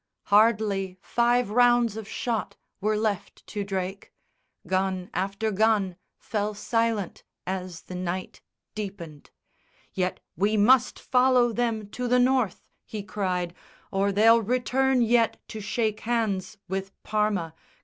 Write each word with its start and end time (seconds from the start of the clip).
Hardly 0.33 0.97
five 0.99 1.51
rounds 1.51 1.95
of 1.95 2.07
shot 2.09 2.57
were 2.79 2.97
left 2.97 3.45
to 3.45 3.63
Drake! 3.63 4.11
Gun 4.65 5.11
after 5.13 5.51
gun 5.51 5.95
fell 6.17 6.55
silent, 6.55 7.23
as 7.45 7.83
the 7.83 7.93
night 7.93 8.41
Deepened 8.73 9.29
"Yet 9.93 10.19
we 10.35 10.57
must 10.57 10.97
follow 10.99 11.53
them 11.53 11.87
to 11.91 12.07
the 12.07 12.17
North," 12.17 12.63
He 12.83 13.03
cried, 13.03 13.53
"or 13.91 14.11
they'll 14.11 14.41
return 14.41 15.03
yet 15.03 15.37
to 15.49 15.59
shake 15.61 15.99
hands 15.99 16.57
With 16.67 16.91
Parma! 17.03 17.53